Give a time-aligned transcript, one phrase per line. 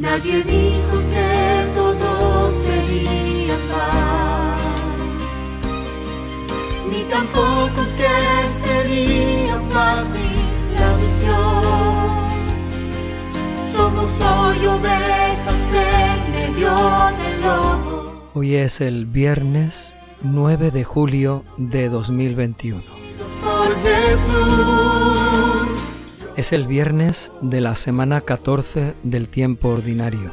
[0.00, 4.60] Nadie dijo que todo sería paz,
[6.88, 10.36] ni tampoco que sería fácil
[10.78, 11.62] la visión.
[13.72, 16.70] Somos hoy ovejas en medio
[17.18, 18.12] del lobo.
[18.34, 22.84] Hoy es el viernes 9 de julio de 2021.
[23.42, 24.77] Por Jesús.
[26.38, 30.30] Es el viernes de la semana 14 del tiempo ordinario.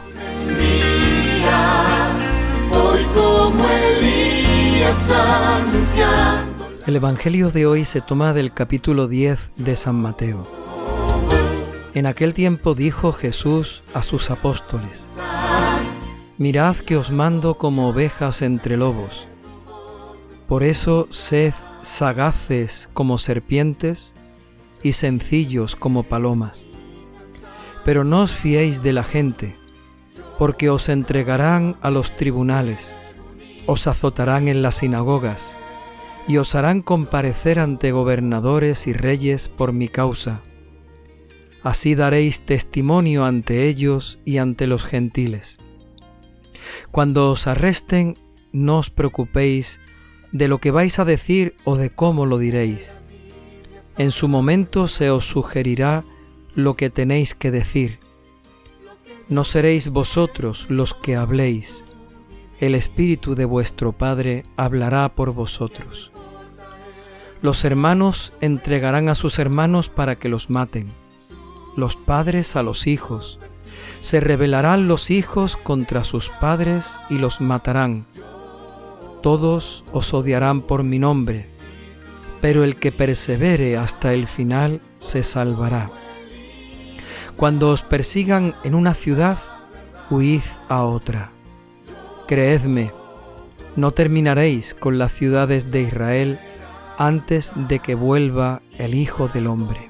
[6.86, 10.47] El Evangelio de hoy se toma del capítulo 10 de San Mateo.
[11.96, 15.10] En aquel tiempo dijo Jesús a sus apóstoles,
[16.37, 19.27] Mirad que os mando como ovejas entre lobos.
[20.46, 24.14] Por eso sed sagaces como serpientes
[24.86, 26.68] y sencillos como palomas.
[27.84, 29.56] Pero no os fiéis de la gente,
[30.38, 32.95] porque os entregarán a los tribunales,
[33.66, 35.58] os azotarán en las sinagogas,
[36.27, 40.44] y os harán comparecer ante gobernadores y reyes por mi causa.
[41.64, 45.58] Así daréis testimonio ante ellos y ante los gentiles.
[46.92, 48.20] Cuando os arresten,
[48.53, 49.81] no os preocupéis
[50.31, 52.99] de lo que vais a decir o de cómo lo diréis
[53.97, 56.03] en su momento se os sugerirá
[56.53, 57.99] lo que tenéis que decir.
[59.29, 61.85] No seréis vosotros los que habléis,
[62.59, 66.11] el Espíritu de vuestro Padre hablará por vosotros.
[67.41, 70.89] Los hermanos entregarán a sus hermanos para que los maten,
[71.75, 73.39] los padres a los hijos.
[73.99, 78.05] Se rebelarán los hijos contra sus padres y los matarán.
[79.21, 81.49] Todos os odiarán por mi nombre
[82.45, 85.89] pero el que persevere hasta el final se salvará.
[87.37, 89.39] Cuando os persigan en una ciudad,
[90.11, 91.31] huid a otra.
[92.27, 92.91] Creedme,
[93.75, 96.39] no terminaréis con las ciudades de Israel
[96.99, 99.89] antes de que vuelva el Hijo del Hombre.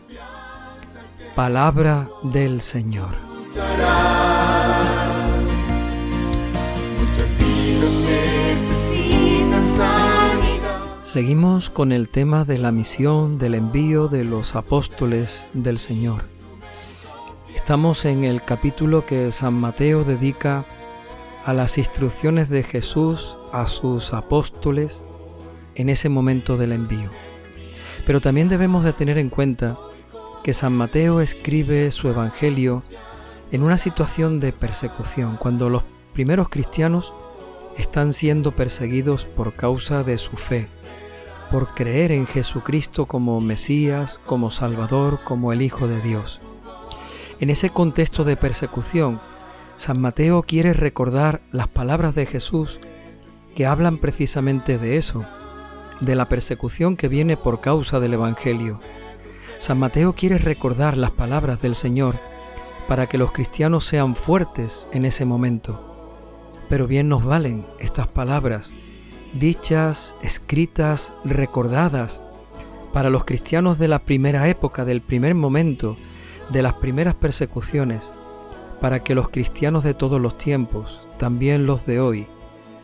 [1.36, 3.16] Palabra del Señor.
[11.16, 16.26] Seguimos con el tema de la misión, del envío de los apóstoles del Señor.
[17.56, 20.66] Estamos en el capítulo que San Mateo dedica
[21.46, 25.06] a las instrucciones de Jesús a sus apóstoles
[25.76, 27.12] en ese momento del envío.
[28.06, 29.78] Pero también debemos de tener en cuenta
[30.44, 32.84] que San Mateo escribe su Evangelio
[33.54, 37.14] en una situación de persecución, cuando los primeros cristianos
[37.78, 40.68] están siendo perseguidos por causa de su fe,
[41.50, 46.42] por creer en Jesucristo como Mesías, como Salvador, como el Hijo de Dios.
[47.40, 49.20] En ese contexto de persecución,
[49.76, 52.80] San Mateo quiere recordar las palabras de Jesús
[53.56, 55.26] que hablan precisamente de eso,
[56.00, 58.80] de la persecución que viene por causa del Evangelio.
[59.60, 62.20] San Mateo quiere recordar las palabras del Señor
[62.88, 65.92] para que los cristianos sean fuertes en ese momento.
[66.70, 68.74] Pero bien nos valen estas palabras
[69.36, 72.22] dichas, escritas, recordadas
[72.94, 75.98] para los cristianos de la primera época, del primer momento,
[76.52, 78.14] de las primeras persecuciones,
[78.80, 82.28] para que los cristianos de todos los tiempos, también los de hoy,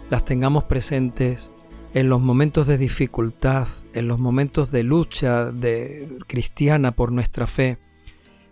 [0.09, 1.53] las tengamos presentes
[1.93, 7.77] en los momentos de dificultad, en los momentos de lucha de cristiana por nuestra fe,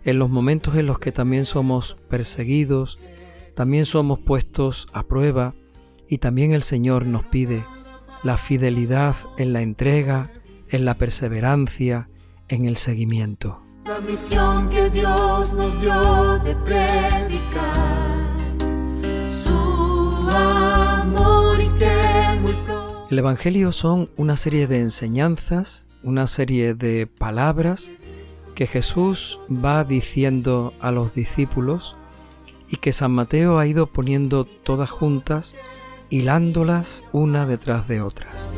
[0.04, 2.98] en los momentos en los que también somos perseguidos,
[3.54, 5.54] también somos puestos a prueba
[6.08, 7.62] y también el Señor nos pide
[8.22, 10.30] la fidelidad en la entrega,
[10.68, 12.08] en la perseverancia,
[12.48, 13.64] en el seguimiento.
[13.86, 18.00] La misión que Dios nos dio de predicar
[19.26, 23.06] su amor y que muy pronto...
[23.10, 27.90] El Evangelio son una serie de enseñanzas, una serie de palabras
[28.54, 31.96] que Jesús va diciendo a los discípulos
[32.68, 35.56] y que San Mateo ha ido poniendo todas juntas
[36.10, 38.50] hilándolas una detrás de otras.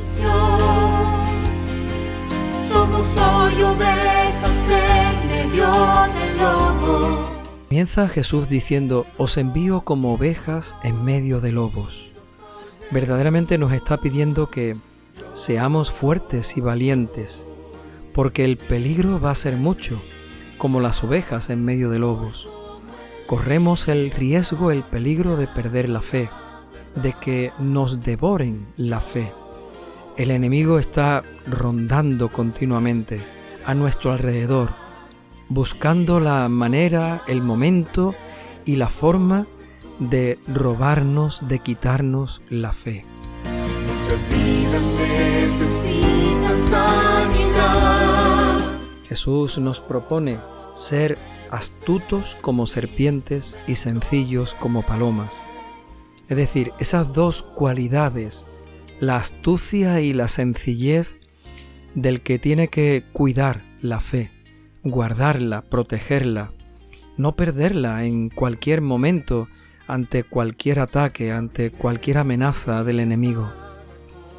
[2.69, 5.67] Somos hoy ovejas en medio
[6.15, 7.29] del lobo.
[7.69, 12.13] Comienza Jesús diciendo, os envío como ovejas en medio de lobos.
[12.91, 14.77] Verdaderamente nos está pidiendo que
[15.35, 17.47] seamos fuertes y valientes,
[18.13, 20.03] porque el peligro va a ser mucho,
[20.59, 22.49] como las ovejas en medio de lobos.
[23.27, 26.29] Corremos el riesgo, el peligro de perder la fe
[26.95, 29.33] de que nos devoren la fe.
[30.17, 33.23] El enemigo está rondando continuamente
[33.65, 34.71] a nuestro alrededor,
[35.49, 38.15] buscando la manera, el momento
[38.65, 39.47] y la forma
[39.99, 43.05] de robarnos, de quitarnos la fe.
[43.97, 48.03] Muchas vidas necesitan sanidad.
[49.09, 50.39] Jesús nos propone
[50.75, 51.19] ser
[51.51, 55.45] astutos como serpientes y sencillos como palomas.
[56.29, 58.47] Es decir, esas dos cualidades,
[59.01, 61.19] la astucia y la sencillez
[61.95, 64.31] del que tiene que cuidar la fe,
[64.83, 66.53] guardarla, protegerla,
[67.17, 69.49] no perderla en cualquier momento
[69.87, 73.53] ante cualquier ataque, ante cualquier amenaza del enemigo.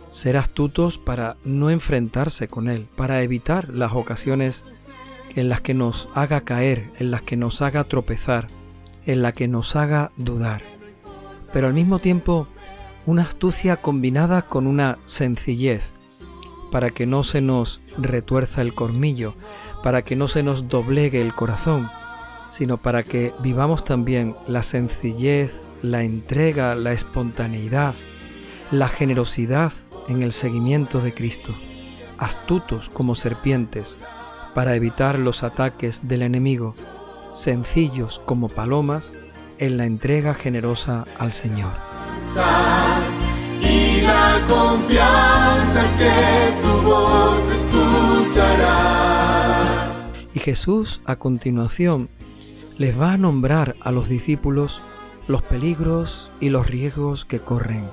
[0.10, 4.66] Ser astutos para no enfrentarse con él, para evitar las ocasiones
[5.36, 8.48] en las que nos haga caer, en las que nos haga tropezar,
[9.06, 10.73] en las que nos haga dudar.
[11.54, 12.48] Pero al mismo tiempo,
[13.06, 15.94] una astucia combinada con una sencillez,
[16.72, 19.36] para que no se nos retuerza el cormillo,
[19.84, 21.90] para que no se nos doblegue el corazón,
[22.50, 27.94] sino para que vivamos también la sencillez, la entrega, la espontaneidad,
[28.72, 29.72] la generosidad
[30.08, 31.56] en el seguimiento de Cristo,
[32.18, 34.00] astutos como serpientes,
[34.56, 36.76] para evitar los ataques del enemigo,
[37.34, 39.16] sencillos como palomas
[39.58, 41.74] en la entrega generosa al Señor.
[43.62, 49.04] Y la confianza que tu voz escuchará.
[50.34, 52.10] Y Jesús a continuación
[52.78, 54.82] les va a nombrar a los discípulos
[55.28, 57.90] los peligros y los riesgos que corren.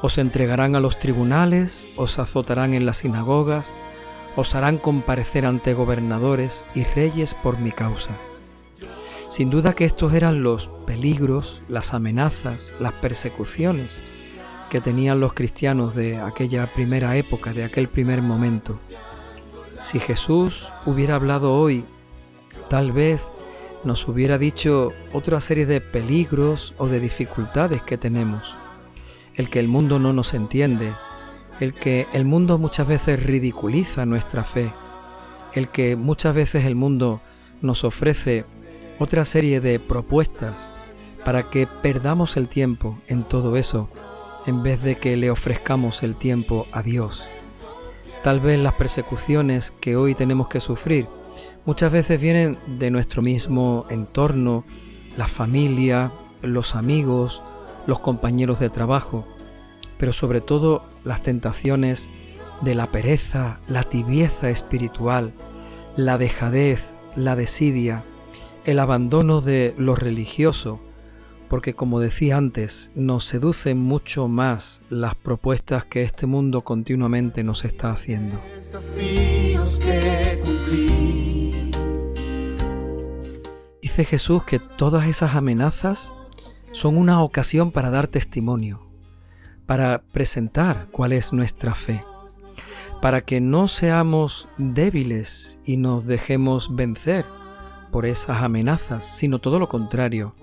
[0.00, 3.74] Os entregarán a los tribunales, os azotarán en las sinagogas,
[4.34, 8.18] os harán comparecer ante gobernadores y reyes por mi causa.
[9.32, 14.02] Sin duda que estos eran los peligros, las amenazas, las persecuciones
[14.68, 18.78] que tenían los cristianos de aquella primera época, de aquel primer momento.
[19.80, 21.86] Si Jesús hubiera hablado hoy,
[22.68, 23.22] tal vez
[23.84, 28.54] nos hubiera dicho otra serie de peligros o de dificultades que tenemos.
[29.34, 30.92] El que el mundo no nos entiende,
[31.58, 34.74] el que el mundo muchas veces ridiculiza nuestra fe,
[35.54, 37.22] el que muchas veces el mundo
[37.62, 38.44] nos ofrece
[38.98, 40.74] otra serie de propuestas
[41.24, 43.88] para que perdamos el tiempo en todo eso
[44.46, 47.26] en vez de que le ofrezcamos el tiempo a Dios.
[48.22, 51.08] Tal vez las persecuciones que hoy tenemos que sufrir
[51.64, 54.64] muchas veces vienen de nuestro mismo entorno,
[55.16, 56.12] la familia,
[56.42, 57.42] los amigos,
[57.86, 59.26] los compañeros de trabajo,
[59.98, 62.08] pero sobre todo las tentaciones
[62.60, 65.32] de la pereza, la tibieza espiritual,
[65.96, 68.04] la dejadez, la desidia,
[68.64, 70.80] el abandono de lo religioso,
[71.48, 77.64] porque como decía antes, nos seducen mucho más las propuestas que este mundo continuamente nos
[77.64, 78.40] está haciendo.
[83.82, 86.14] Dice Jesús que todas esas amenazas
[86.70, 88.86] son una ocasión para dar testimonio,
[89.66, 92.02] para presentar cuál es nuestra fe,
[93.02, 97.26] para que no seamos débiles y nos dejemos vencer
[97.92, 100.34] por esas amenazas, sino todo lo contrario,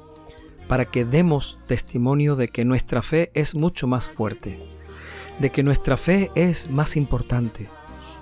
[0.70, 4.58] para que demos testimonio de que nuestra fe es mucho más fuerte,
[5.40, 7.68] de que nuestra fe es más importante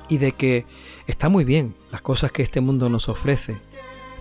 [0.09, 0.65] y de que
[1.06, 3.57] está muy bien las cosas que este mundo nos ofrece,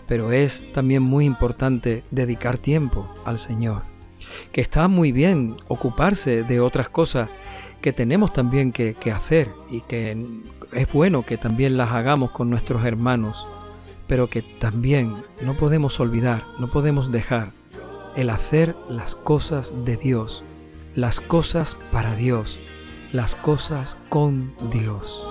[0.06, 3.96] pero es también muy importante dedicar tiempo al Señor
[4.52, 7.28] que está muy bien ocuparse de otras cosas
[7.80, 10.16] que tenemos también que, hacer y que
[10.72, 13.46] es bueno que también las hagamos con nuestros hermanos,
[14.06, 17.52] pero que también no podemos olvidar, no podemos dejar
[18.16, 20.44] el hacer las cosas de Dios,
[20.94, 22.60] las cosas para Dios,
[23.12, 25.26] las cosas con Dios.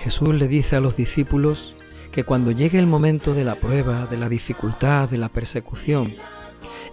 [0.00, 1.76] Jesús le dice a los discípulos
[2.10, 6.14] que cuando llegue el momento de la prueba, de la dificultad, de la persecución,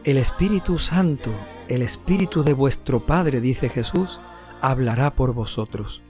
[0.03, 1.31] el Espíritu Santo,
[1.67, 4.19] el Espíritu de vuestro Padre, dice Jesús,
[4.61, 6.03] hablará por vosotros.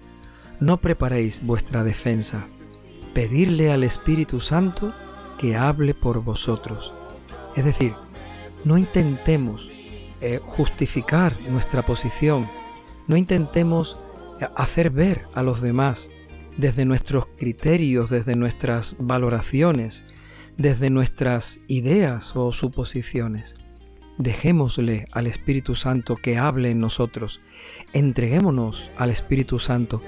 [0.59, 2.47] No preparéis vuestra defensa.
[3.13, 4.93] Pedirle al Espíritu Santo
[5.37, 6.93] que hable por vosotros.
[7.55, 7.93] Es decir,
[8.65, 9.71] no intentemos
[10.21, 12.49] eh, justificar nuestra posición,
[13.07, 13.97] no intentemos
[14.41, 16.09] eh, hacer ver a los demás
[16.57, 20.03] desde nuestros criterios, desde nuestras valoraciones,
[20.57, 23.55] desde nuestras ideas o suposiciones.
[24.19, 27.39] Dejémosle al Espíritu Santo que hable en nosotros.
[27.93, 30.01] Entreguémonos al Espíritu Santo.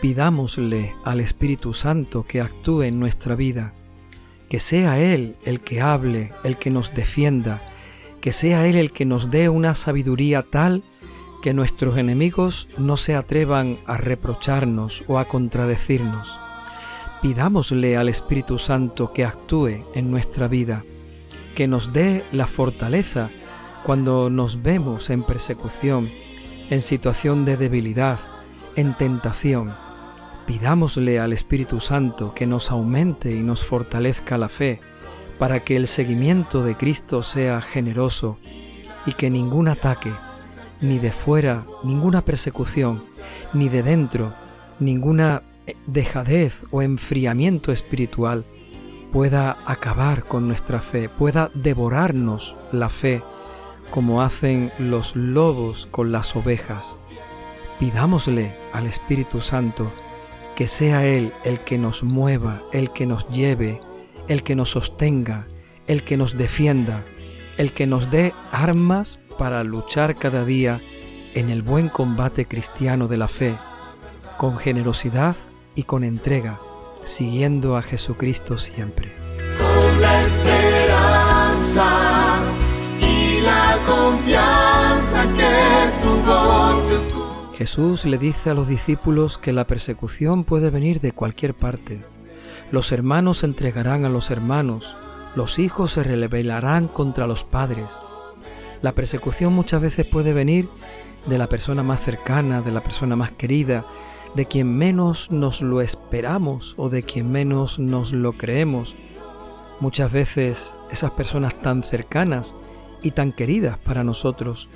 [0.00, 3.74] Pidámosle al Espíritu Santo que actúe en nuestra vida,
[4.48, 7.62] que sea Él el que hable, el que nos defienda,
[8.20, 10.82] que sea Él el que nos dé una sabiduría tal
[11.44, 16.40] que nuestros enemigos no se atrevan a reprocharnos o a contradecirnos.
[17.22, 20.84] Pidámosle al Espíritu Santo que actúe en nuestra vida,
[21.54, 23.30] que nos dé la fortaleza
[23.84, 26.10] cuando nos vemos en persecución,
[26.68, 28.18] en situación de debilidad,
[28.74, 29.72] en tentación.
[30.46, 34.80] Pidámosle al Espíritu Santo que nos aumente y nos fortalezca la fe,
[35.38, 38.38] para que el seguimiento de Cristo sea generoso
[39.06, 40.12] y que ningún ataque,
[40.80, 43.04] ni de fuera, ninguna persecución,
[43.52, 44.34] ni de dentro,
[44.80, 45.44] ninguna
[45.86, 48.44] dejadez o enfriamiento espiritual
[49.12, 53.22] pueda acabar con nuestra fe, pueda devorarnos la fe,
[53.90, 56.98] como hacen los lobos con las ovejas.
[57.78, 59.92] Pidámosle al Espíritu Santo
[60.56, 63.80] que sea Él el que nos mueva, el que nos lleve,
[64.28, 65.46] el que nos sostenga,
[65.86, 67.04] el que nos defienda,
[67.58, 70.80] el que nos dé armas para luchar cada día
[71.34, 73.58] en el buen combate cristiano de la fe,
[74.38, 75.36] con generosidad
[75.74, 76.60] y con entrega,
[77.02, 79.12] siguiendo a Jesucristo siempre.
[79.58, 81.88] Con la esperanza
[83.00, 86.62] y la confianza que tu voz
[87.62, 92.04] Jesús le dice a los discípulos que la persecución puede venir de cualquier parte.
[92.72, 94.96] Los hermanos se entregarán a los hermanos,
[95.36, 98.00] los hijos se rebelarán contra los padres.
[98.80, 100.68] La persecución muchas veces puede venir
[101.26, 103.86] de la persona más cercana, de la persona más querida,
[104.34, 108.96] de quien menos nos lo esperamos o de quien menos nos lo creemos.
[109.80, 112.54] Muchas veces esas personas tan cercanas
[113.02, 114.68] y tan queridas para nosotros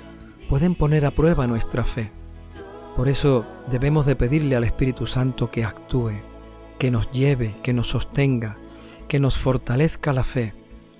[0.49, 2.11] pueden poner a prueba nuestra fe.
[2.95, 6.21] Por eso debemos de pedirle al Espíritu Santo que actúe,
[6.79, 8.57] que nos lleve, que nos sostenga,
[9.07, 10.53] que nos fortalezca la fe,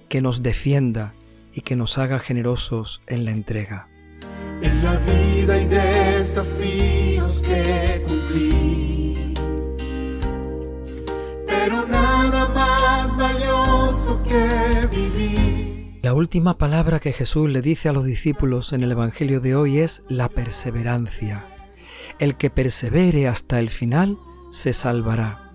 [0.10, 1.14] que nos defienda
[1.54, 3.90] y que nos haga generosos en la entrega.
[4.62, 9.34] En la vida hay desafíos que cumplir,
[11.46, 16.00] pero nada más valioso que vivir.
[16.02, 19.80] La última palabra que Jesús le dice a los discípulos en el Evangelio de hoy
[19.80, 21.46] es la perseverancia.
[22.20, 24.18] El que persevere hasta el final
[24.50, 25.54] se salvará.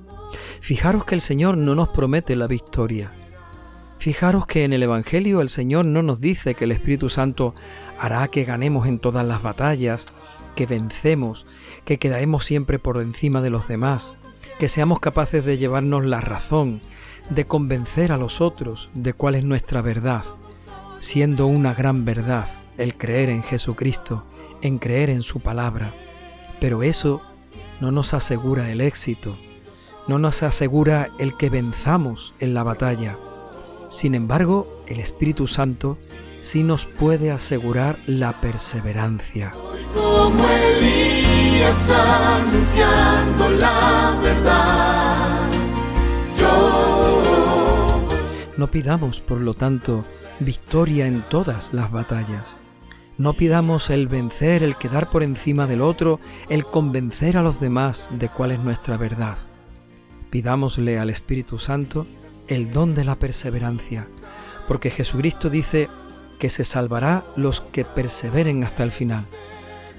[0.60, 3.12] Fijaros que el Señor no nos promete la victoria,
[4.02, 7.54] Fijaros que en el Evangelio el Señor no nos dice que el Espíritu Santo
[8.02, 10.06] hará que ganemos en todas las batallas,
[10.56, 11.46] que vencemos,
[11.84, 14.14] que quedaremos siempre por encima de los demás,
[14.58, 16.82] que seamos capaces de llevarnos la razón,
[17.30, 20.24] de convencer a los otros de cuál es nuestra verdad,
[20.98, 24.26] siendo una gran verdad el creer en Jesucristo,
[24.62, 25.94] en creer en su palabra.
[26.60, 27.22] Pero eso
[27.80, 29.38] no nos asegura el éxito,
[30.08, 33.16] no nos asegura el que venzamos en la batalla
[33.92, 35.98] sin embargo, el Espíritu Santo
[36.42, 39.54] sí nos puede asegurar la perseverancia.
[39.94, 45.50] Como Elías anunciando la verdad,
[46.36, 48.08] yo...
[48.56, 50.04] No pidamos, por lo tanto,
[50.40, 52.58] victoria en todas las batallas.
[53.18, 56.18] No pidamos el vencer, el quedar por encima del otro,
[56.48, 59.38] el convencer a los demás de cuál es nuestra verdad.
[60.30, 62.08] Pidámosle al Espíritu Santo
[62.48, 64.08] el don de la perseverancia,
[64.66, 65.88] porque Jesucristo dice
[66.42, 69.24] que se salvará los que perseveren hasta el final.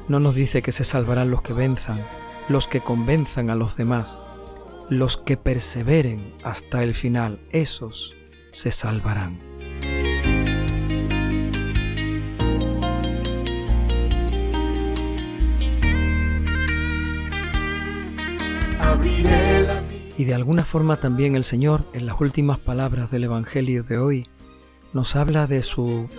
[0.09, 2.05] No nos dice que se salvarán los que venzan,
[2.49, 4.19] los que convenzan a los demás.
[4.89, 8.17] Los que perseveren hasta el final, esos
[8.51, 9.39] se salvarán.
[20.17, 24.27] Y de alguna forma también el Señor, en las últimas palabras del Evangelio de hoy,
[24.91, 26.09] nos habla de su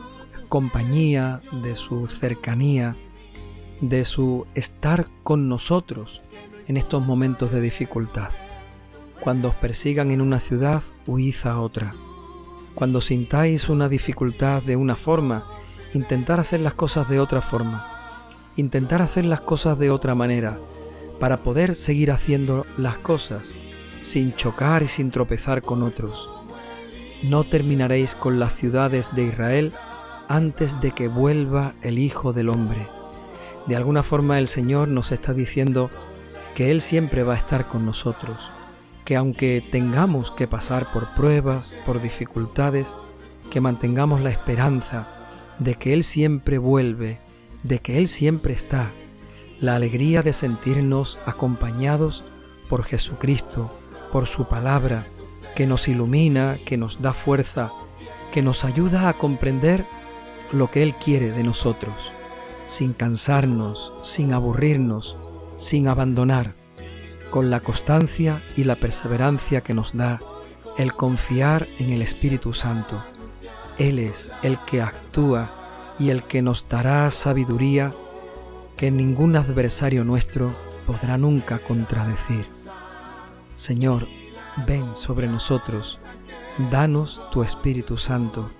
[0.48, 2.96] compañía, de su cercanía,
[3.80, 6.22] de su estar con nosotros
[6.66, 8.30] en estos momentos de dificultad.
[9.20, 11.94] Cuando os persigan en una ciudad, huid a otra.
[12.74, 15.46] Cuando sintáis una dificultad de una forma,
[15.92, 17.86] intentar hacer las cosas de otra forma.
[18.56, 20.60] Intentar hacer las cosas de otra manera
[21.20, 23.56] para poder seguir haciendo las cosas
[24.00, 26.28] sin chocar y sin tropezar con otros.
[27.22, 29.72] No terminaréis con las ciudades de Israel
[30.28, 32.88] antes de que vuelva el Hijo del Hombre.
[33.66, 35.90] De alguna forma el Señor nos está diciendo
[36.54, 38.50] que Él siempre va a estar con nosotros,
[39.04, 42.96] que aunque tengamos que pasar por pruebas, por dificultades,
[43.50, 45.08] que mantengamos la esperanza
[45.58, 47.20] de que Él siempre vuelve,
[47.62, 48.92] de que Él siempre está,
[49.60, 52.24] la alegría de sentirnos acompañados
[52.68, 53.76] por Jesucristo,
[54.12, 55.06] por su palabra,
[55.54, 57.72] que nos ilumina, que nos da fuerza,
[58.32, 59.86] que nos ayuda a comprender
[60.52, 62.12] lo que Él quiere de nosotros.
[62.66, 65.18] sin cansarnos, sin aburrirnos,
[65.56, 66.54] sin abandonar,
[67.30, 70.20] con la constancia y la perseverancia que nos da
[70.78, 73.04] el confiar en el Espíritu Santo.
[73.78, 75.50] Él es el que actúa
[75.98, 77.94] y el que nos dará sabiduría
[78.76, 82.46] que ningún adversario nuestro podrá nunca contradecir.
[83.54, 84.08] Señor,
[84.66, 86.00] ven sobre nosotros,
[86.70, 88.50] danos tu Espíritu Santo,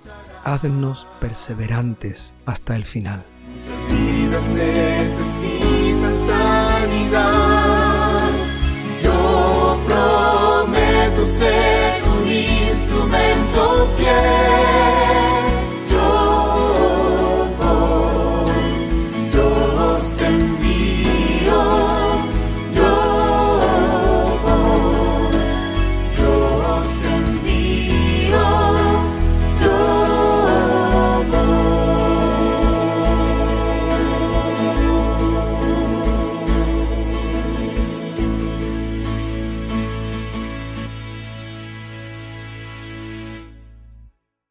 [0.45, 3.25] haznos perseverantes hasta el final.
[3.55, 8.29] Muchas vidas necesitan sanidad.
[9.03, 14.94] Yo prometo ser un instrumento fiel.